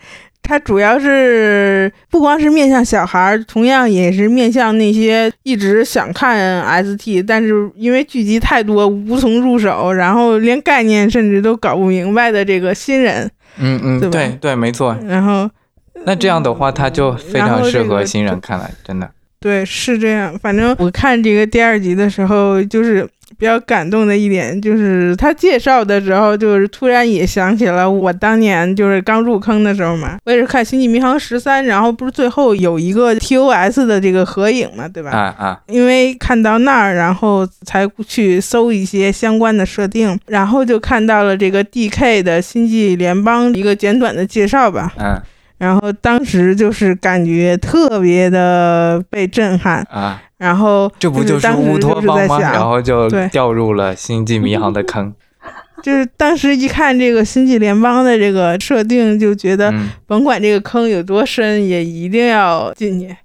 [0.45, 13.29] 它主要是不光是面向小孩儿，同样也是面向那些一直想看 ST，但是因为剧集太多无从入手，然后连概念甚至都搞不明白的这个新人。
[13.57, 14.95] 嗯嗯，对对对，没错。
[15.07, 15.49] 然后
[16.05, 19.09] 那这样的话，它就非常适合新人看了，真的。
[19.39, 20.37] 对，是这样。
[20.39, 35.09] 反正我看这个第二集的时候，就是比较感动的一点，就是他介绍的时候，就是突然也想起了我当年就是刚入坑的时候嘛，我也是看《星际迷航十三》，然后不是最后有一个 TOS 的这个合影嘛，对吧？
[35.11, 44.93] 啊啊，因为看到那儿，然后才去搜一些相关的设定，然后就看到了这个 DK 的星际联邦一个简短的介绍吧。
[44.97, 45.21] 嗯
[45.57, 52.39] 然后当时就是感觉特别的被震撼，啊，然后这不就是当乌托邦吗？
[52.39, 55.13] 然后就掉入了星际迷航的坑。
[55.83, 63.15] 就是当时一看这个星际联邦的这个设定，就觉得嗯甭管这个坑有多深，也一定要进去，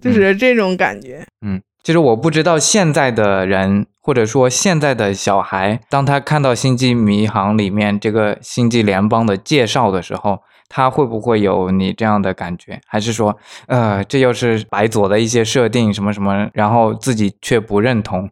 [0.00, 1.24] 就是这种感觉。
[1.46, 10.40] 嗯，其实我不知道现在的人，或者说现在的小孩，当他看到《星际迷航》里面这个星际联邦的介绍的时候，
[10.72, 12.80] 他会不会有你这样的感觉？
[12.86, 18.30] 还是说，呃，这又是白左的一些设定什么什么，然后自己却不认同，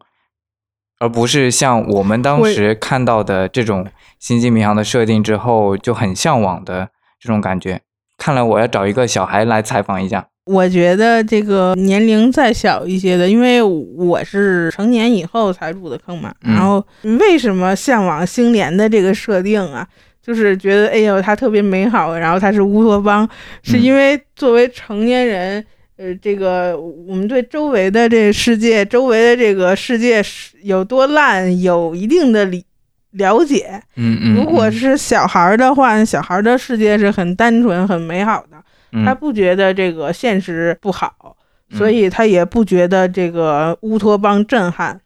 [0.99, 3.83] 而不是像我们当时看到的这种
[4.19, 7.81] 《星际迷航》的设定之后就很向往的这种感觉？
[8.17, 10.25] 看来我要找一个小孩来采访一下。
[10.45, 16.33] 我觉得这个年龄再小一些的，因为我是成年以后才入的坑嘛。
[16.41, 16.83] 嗯然后
[17.19, 19.87] 为什么向往星联的这个设定啊？
[20.21, 23.27] 就是觉得哎呦，它特别美好，然后它是乌托邦，
[23.63, 25.65] 是嗯因为作为成年人，
[25.97, 32.63] 呃，这个我们对周围的这个世界，周围的这个世界是有多烂，有一定的理
[33.11, 33.81] 了解。
[33.95, 38.57] 嗯嗯，如果嗯是小孩儿的话，小孩儿的世界是很单纯、很美好的。
[38.91, 41.35] 嗯他不觉得这个现实不好，
[41.71, 44.99] 嗯所以他也不觉得这个乌托邦震撼。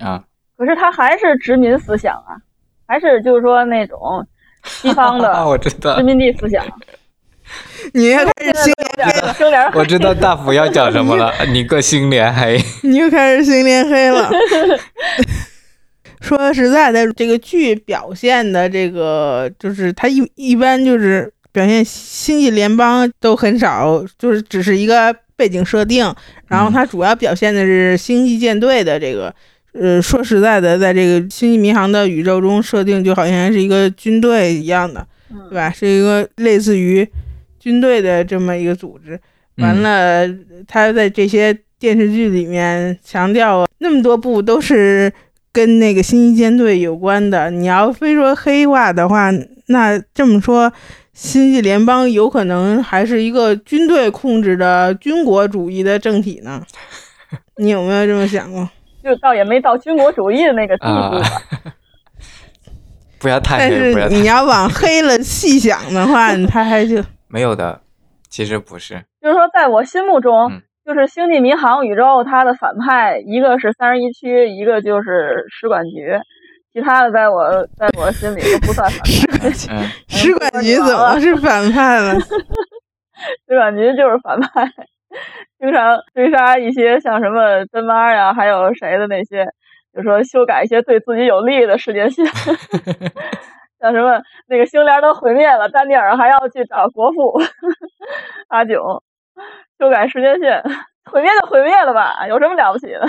[0.00, 0.22] 啊，
[0.56, 2.36] 可是他还是殖民思想啊，
[2.86, 4.26] 还是就是说那种
[4.64, 6.64] 西方的 我知道殖，民地思想。
[7.94, 12.60] 你又开始星有点生点我知道大福要讲什么了， 你个心脸黑。
[12.82, 14.28] 你又开始星联黑了。
[16.20, 26.12] 说实在的，这个剧表现的这个就是它一一般就是表现星际联邦都很少，就是只是一个背景设定，
[26.48, 29.32] 然后它主要表现的是星际舰队的这个。
[29.78, 35.70] 呃，说实在的，在这个星际迷航的宇宙中设定，就好像是一个军队一样的，嗯对吧？
[35.70, 37.06] 是一个类似于
[37.58, 39.18] 军队的这么一个组织。
[39.56, 40.28] 完了，
[40.66, 45.12] 他在这些电视剧里面强调那么多部都是
[45.52, 47.50] 跟那个星际舰队有关的。
[47.50, 49.30] 你要非说黑化的话，
[49.68, 50.70] 那这么说，
[51.14, 56.62] 星际联邦有可能还是一个军队控制的军国主义的政体呢？
[57.56, 58.68] 你有没有这么想过？
[59.06, 61.70] 就倒也没到军国主义的那个地步
[63.20, 66.96] 不要太但是你要往黑了细想的话， 他还就
[67.28, 67.80] 没有的，
[68.28, 69.00] 其实不是。
[69.22, 76.18] 就是说，在我心目中，嗯就是《星际迷航》宇宙它的反派，一个是三十一区，一个就是使馆局，
[76.72, 79.00] 其他的在我在我心里都不算反
[79.38, 79.48] 派。
[79.70, 82.14] 嗯使馆局怎么是反派了？
[82.20, 84.70] 使馆局就是反派，
[85.58, 89.46] 经常追杀一些像什么真妈呀，还有谁的那些，
[89.94, 92.24] 就说修改一些对自己有利的世界线，
[93.80, 97.40] 像什么那个星联都毁灭了，丹尼尔还要去找国父
[98.48, 99.02] 阿炯
[99.78, 100.62] 修改时间线，
[101.10, 103.06] 毁灭就毁灭了吧，有什么了不起的？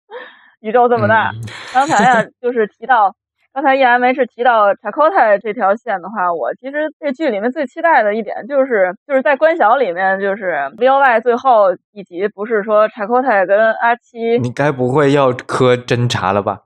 [0.60, 1.40] 宇宙这么大，嗯
[1.72, 3.14] 刚才呀，就是提到
[3.56, 16.64] 刚才 EMH 提到 Chakotay 这条线的话，我其实这剧里面最期待的一点就是就是在关晓里面，就是 VOY 最后一集不是说 Chakotay 跟阿七，你该不会要磕侦查了吧？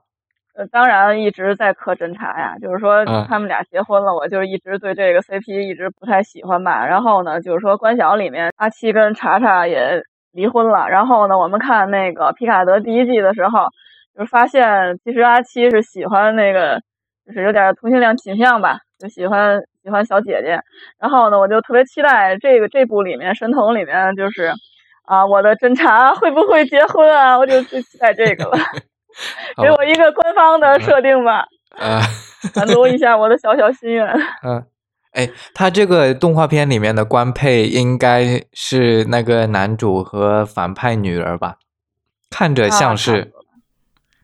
[0.53, 6.85] 呃，当然一直在磕侦查呀，就是说嗯他们俩结婚了，我就一直对这个 CP 一直不太喜欢吧。
[6.85, 10.89] 然后呢，就是说关晓里面阿七跟查查也离婚了。
[10.89, 13.69] 然后呢，我们看那个皮卡德第一季的时候，
[14.17, 16.81] 就发现其实阿七是喜欢那个，
[17.25, 20.59] 就是有点同性恋倾向吧，就喜欢喜欢小姐姐。
[20.99, 24.51] 然后呢，我就特别期待这个这部里面神童里面就是
[25.05, 27.37] 啊，我的侦查会不会结婚啊？
[27.37, 28.57] 我就最期待这个了，
[29.61, 31.45] 给我一个官方的设定吧，
[31.77, 32.01] 啊，
[32.55, 34.05] 满足一下我的小小心愿。
[34.43, 34.63] 嗯，
[35.13, 41.55] 哎，他这个动画片里面的官配应该是那个男主和反派女儿吧？
[42.29, 43.33] 看着像是，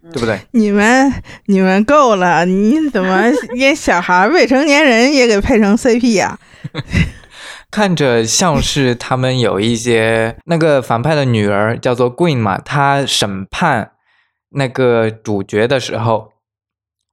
[0.03, 0.39] 对不对？
[0.51, 1.11] 你们
[1.47, 2.45] 你们够了！
[2.45, 3.23] 你怎么
[3.55, 6.39] 连小孩未成年人也给配成 CP 呀、
[7.69, 13.91] 看着像是他们有一些那个反派的女儿叫做 Queen 嘛，她审判
[14.51, 16.31] 那个主角的时候，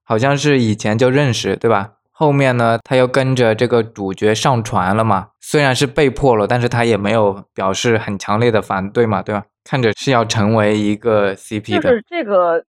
[0.05, 1.92] 好像是以前就认识，对吧？
[2.16, 9.42] 后面呢，他又跟着这个主角上船了嘛，虽然是被迫了，但是他也没有表示很强烈的反对嘛，对吧？
[9.64, 12.64] 看着是要成为一个 CP 的，就是这个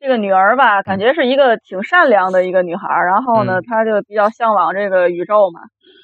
[0.00, 5.60] 这个女儿吧，感觉是一个挺善良的一个女孩儿，然后呢，嗯她就比较向往这个宇宙嘛，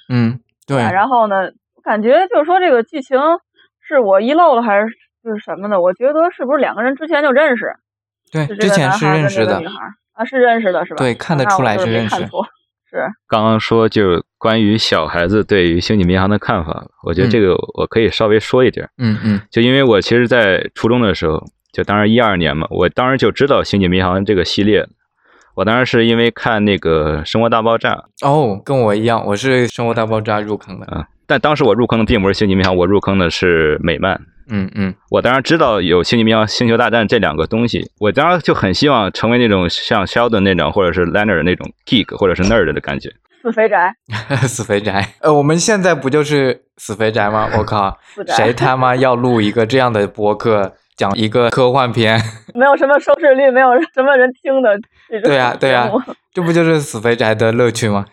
[0.08, 1.50] 嗯，对，啊然后呢，
[1.82, 3.18] 感觉就是说这个剧情
[3.80, 4.86] 是我遗漏了还是
[5.24, 5.80] 就是什么的？
[5.80, 7.72] 我觉得是不是两个人之前就认识？
[8.30, 10.98] 对，之前是认识的女，孩儿啊，是认识的是吧？
[10.98, 12.16] 对看得出来是认识
[12.88, 18.88] 是刚刚说就是关于小孩子对于星际迷航的看法，我觉得这个我可以稍微说一点。
[18.98, 21.42] 嗯嗯就因为我其实，在初中的时候，
[21.76, 24.86] 就当时一二年嘛，我当时就知道星际迷航这个系列。
[25.54, 34.18] 我当时是因为看那个《生活大爆炸》哦，跟我一样，我是《生活大爆炸》入坑的，啊，但当时我入坑的并不是星际迷航，我入坑的是美漫。
[34.48, 43.10] 嗯嗯我当然知道有星际迷航、星球大战这两个东西，我当时就很希望成为那种像 Sheldon 那种，或者是 Leonard 那种 geek 或者是 nerd 的感觉。
[43.46, 43.94] 死肥宅，
[44.48, 47.48] 死肥宅，呃，我们现在不就是死肥宅吗？
[47.56, 47.96] 我靠，
[48.36, 52.20] 谁他妈要录一个这样的播客，讲一个科幻片？
[52.54, 54.78] 没有什么收视率，没有什么人听的
[55.08, 55.90] 这种对呀对呀
[56.32, 58.06] 这不就是死肥宅的乐趣吗？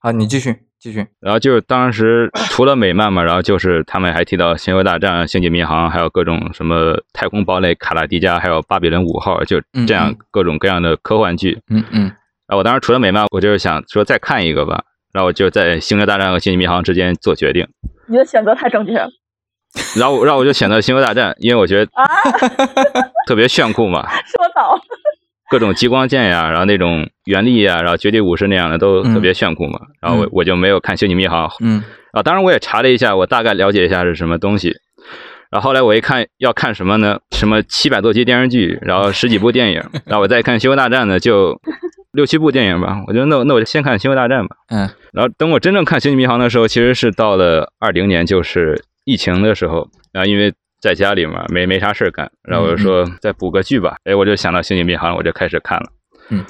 [0.00, 1.06] 好，你继续继续。
[1.20, 11.58] 然后就是当时除了美漫嘛，然后就是他们还提到《星球大战》《星际迷航》，还有各种什么太空堡垒、卡拉迪加，还有巴比伦五号，就这样各种各样的科幻剧。
[11.68, 12.02] 嗯嗯
[12.46, 17.68] 然后我当时除了美漫，我就是想说再看一个吧，然后我就在《星球大战》和《星际迷航》之间做决定，
[18.08, 19.08] 你的选择太正确了
[19.96, 22.04] 然后然后我就选择《星球大战》，因为我觉得啊！
[23.26, 24.78] 特别炫酷嘛， 说早，
[25.50, 29.78] 各种激光剑呀，然后那种原力呀，然后绝地武士那样的都特别炫酷嘛。
[30.00, 34.74] 然后我嗯我就没有看《星际迷航》嗯啊，当然我也查了一下，我大概了解一下是什么东西。
[35.50, 37.18] 然后后来我一看要看什么呢？
[37.32, 41.60] 什么七百多集电视剧，然后十几部电影， 然后我再看《星球大战》呢，就
[42.12, 42.98] 六七部电影吧。
[43.08, 44.56] 我觉得那那我就先看《星球大战》吧。
[44.68, 49.86] 嗯然后等我真正看《星际迷航》的时候，其实是到了二零年，就是疫情的时候。
[50.12, 53.96] 然后因为在家里嘛，没没啥事儿干，然后我就说再补个剧吧。
[54.04, 55.86] 哎，我就想到《星际迷航》，我就开始看了。
[56.30, 56.44] 嗯。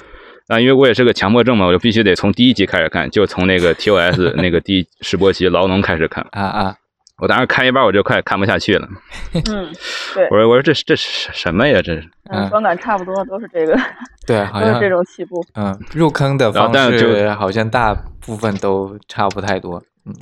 [0.47, 6.25] 啊，因为我也是个强迫症嘛，我就必须得从第一集开始看，就从那个 TOS 那个第一试播集牢笼开始看。
[6.31, 6.75] 啊啊，
[7.19, 8.87] 我当时看一半我就快看不下去了，
[9.33, 9.69] 嗯，
[10.15, 11.79] 对我，说我说这这是什么呀？
[11.81, 13.77] 这是嗯，嗯观感差不多，都是这个，
[14.25, 15.45] 对，好像都是这种起步。
[15.53, 17.93] 嗯，入坑的然后方式好像大
[18.25, 19.81] 部分都差不太多。
[20.05, 20.13] 嗯，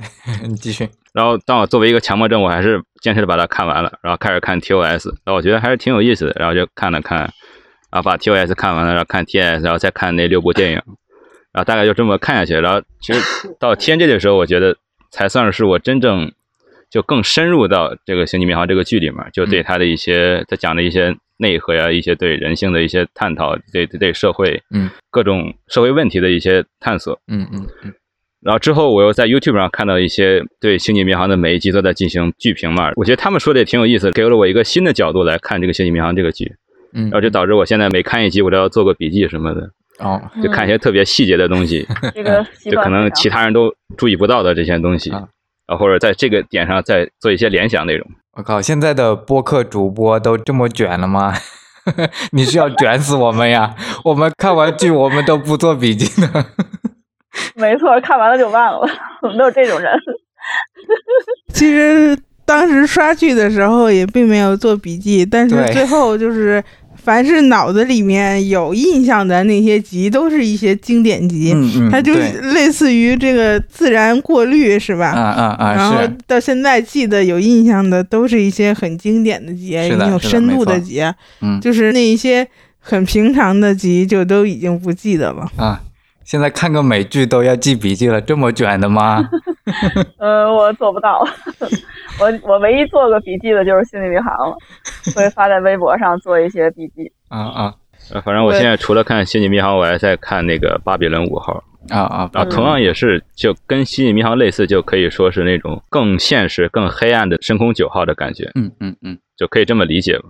[0.50, 0.88] 你继续。
[1.12, 7.18] 然后当我作为一个强迫症，我还是坚持的把它看完了，然后开始看 TOS，然后我觉得还是挺有意思的，然后就看了看，
[7.90, 10.76] 然后把 TOS 看完了，然后看 TS，然后再看那六部电影，
[11.52, 12.54] 然后大概就这么看下去。
[12.54, 13.20] 然后其实
[13.58, 14.76] 到 TNG 的时候，我觉得
[15.10, 16.30] 才算是我真正
[16.88, 27.20] 就更深入到这个《星际迷航》这个剧里面，就对它的一些他讲的一些内核呀，一些对人性的一些探讨，对对对社会嗯各种社会问题的一些探索。
[27.26, 27.92] 嗯嗯嗯
[28.42, 36.50] 然后之后我又在 YouTube 上看到一些对《星际迷航》的每一集都在进行剧评嘛，我觉得他们说的也挺有意思，给了我一个新的角度来看这个《星际迷航》这个剧，
[36.94, 45.28] 嗯，然后就导致我现在每看一集我都要做个笔记什么的，哦，就看一些特别细节的东西， 嗯这个就可能其他人都注意不到的这些东西，啊
[45.66, 48.06] 啊，或者在这个点上再做一些联想内容。
[48.38, 51.34] 我靠，现在的播客主播都这么卷了吗？
[52.32, 53.74] 你是要卷死我们呀？
[54.04, 56.46] 我们看完剧我们都不做笔记的。
[57.54, 58.88] 没错，看完了就忘了，
[59.22, 59.92] 我们都是这种人。
[61.54, 66.62] 其实当时刷剧的时候也并没有做笔记，但是最后就是
[66.96, 71.52] 凡是脑子里面有印象的那些集，都是一些经典集。
[71.54, 75.10] 嗯嗯，它就是类似于这个自然过滤，是吧？
[75.10, 79.72] 啊啊啊，然后到现在记得有印象的，都是一些很经典的集，
[80.10, 81.02] 有深度的集，
[81.42, 82.46] 嗯就是那一些
[82.78, 85.46] 很平常的集，就都已经不记得了。
[85.56, 85.80] 啊。
[86.30, 89.18] 现在看个美剧都要记笔记了，这么卷的吗？
[90.18, 91.26] 呃，我做不到，
[92.22, 94.56] 我我唯一做过笔记的就是《星际迷航》了，
[95.16, 97.10] 会发在微博上做一些笔记。
[97.30, 97.74] 啊啊
[98.12, 102.30] 呃，反正我现在除了看《星际迷航》，我还在看那个《巴比伦五号》，啊啊！
[102.32, 110.28] 啊同样也是就跟《星际迷航》类似，就可以说是那种更现实、更黑暗的《深空九号》的感觉，嗯嗯嗯，就可以这么理解吧。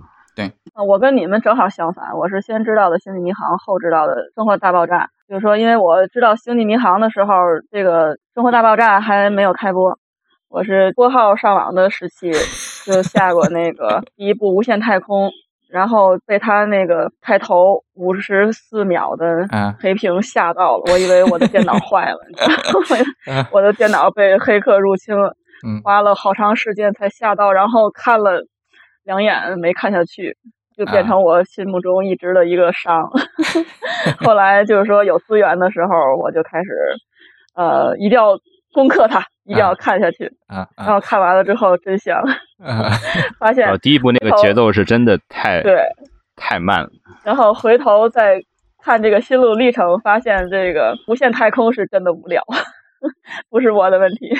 [0.73, 5.05] 啊，我跟你们正好相反，我是先知道的《星际迷航》，后知道的《生活大爆炸》。
[5.31, 7.33] 就是说，因为我知道《星际迷航》的时候，
[7.71, 9.97] 这个《生活大爆炸》还没有开播，
[10.49, 12.33] 我是拨号上网的时期
[12.85, 15.29] 就下过那个第一部《无限太空》，
[15.71, 22.97] 然后被他那个开头五十四秒的啊黑屏吓到了，我以为我的电脑坏了，你知道吗
[23.39, 25.37] 啊我的电脑被黑客入侵了。
[25.65, 28.41] 嗯花了好长时间才吓到，然后看了
[29.05, 30.37] 两眼没看下去，
[30.81, 33.07] 就变成我心目中一直的一个伤。
[34.25, 36.71] 后来就是说有资源的时候，我就开始
[37.55, 38.39] 呃一定要
[38.73, 40.25] 攻克它，一定要看下去。
[40.47, 42.19] 啊然啊后看完了之后真香，
[42.65, 42.89] 啊！
[43.39, 45.83] 发现第一部那个节奏是真的太对，
[46.35, 46.89] 太慢了，
[47.25, 48.41] 然后回头再
[48.83, 52.43] 看这个心路历程，发现这个无限太空是真的无聊，
[53.51, 54.31] 不是我的问题。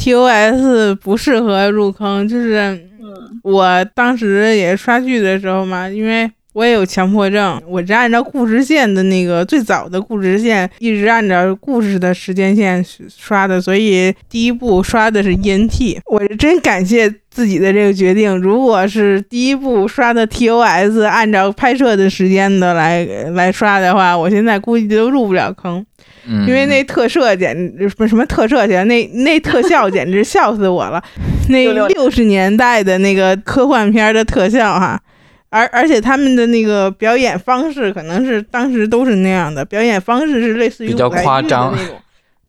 [0.00, 2.56] TOS 不适合入坑，就是
[3.00, 12.84] 嗯我当时也刷剧的时候嘛，因为我也有强迫症，我是按照故事线的那个最早的故事线，一直按照故事的时间线
[13.14, 18.36] 刷的，所以第一部刷的是 ENT，我是真感谢自己的这个决定。
[18.38, 25.84] 如果是第一部刷的 TOS，按照拍摄的时间的来来刷的话，我现在估计都入不了坑。
[26.26, 26.46] 嗯。
[26.46, 31.02] 因为那特摄简直不是什么特摄去，那那特效简直笑死我了。
[31.50, 35.00] 那六十年代的那个科幻片的特效哈，
[35.48, 41.74] 而而且他们的那个表演方式可能是当时都是那样的，表演方式是类似于比较舞台剧的夸张。
[41.76, 41.96] 那种，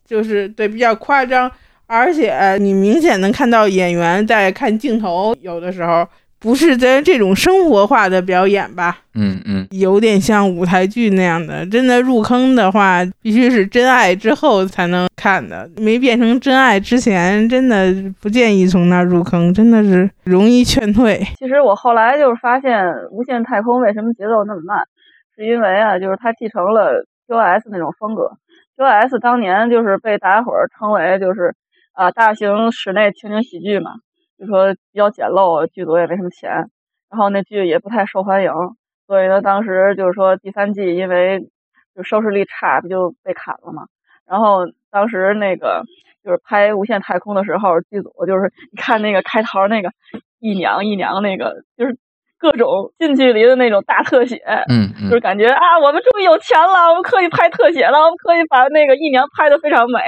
[0.05, 1.51] 就是对比较夸张，
[1.87, 6.07] 而且呃你明显能看到演员在看镜头，有的时候
[6.41, 8.97] 不是在这种生活化的表演吧。
[9.13, 15.69] 嗯嗯有点像舞台剧那样的，真的入坑的话，必须是真爱之后才能看的。
[15.77, 21.21] 没变成真爱之前，真的不建议从那儿入坑，真的是容易劝退。
[21.37, 24.79] 其实我后来就是发现，无限太空为什么节奏那么慢，
[25.35, 28.31] 是因为啊，就是它继承了 QS 那种风格。
[28.77, 31.53] QS 当年就是被大家伙儿称为就是
[31.93, 33.91] 啊大型室内情景喜剧嘛，
[34.41, 36.49] 就说比较简陋，剧组也没什么钱，
[37.11, 38.51] 然后那剧也不太受欢迎，
[39.05, 41.41] 所以呢，当时就是说第三季因为
[41.95, 43.83] 就收视率差，不就被砍了嘛。
[44.25, 45.83] 然后当时那个
[46.25, 49.91] 就是拍《无限太空》的时候，剧组就是你看那个开头那个
[50.39, 51.95] 一娘一娘那个，就是
[52.39, 54.37] 各种近距离的那种大特写，
[54.69, 59.99] 嗯就是嗯感觉啊，我们终于有钱了，我们可以拍特写了，我们可以把那个一娘拍得非常美，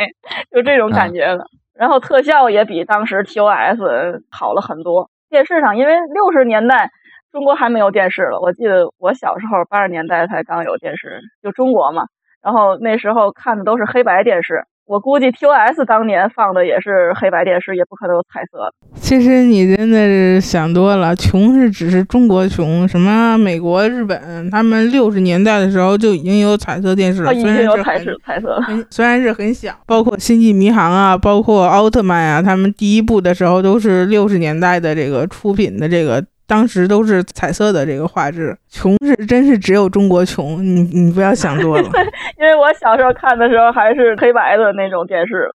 [0.49, 1.45] 就这种感觉的。
[1.75, 5.09] 然后特效也比当时 TOS 好了很多。
[5.29, 6.91] 电视上，因为六十年代
[7.31, 12.05] 中国还没有电视了，我记得我小时候八十年代才刚有电视，就中国嘛。
[12.43, 18.73] 然后那时候看的都是黑白电视，我估计 TOS 当年放的也是黑白电视，也不可能有彩色。
[18.95, 28.85] 其实你真的是想多了，穷是只是中国穷，什么美国、日本，他们六十年代的时候就已经有彩色电视了，它已经有彩色彩色了。
[28.89, 36.23] 虽然是很小，包括《星际迷航》啊，包括奥特曼啊，他们第一部的时候都是六十年代的这个出品的这个。
[36.53, 41.89] 当时都是彩色的这个画质，穷是真是只有中国穷，你你不要想多了。
[42.37, 45.51] 因为我小时候看的时候还是黑白的那种电视。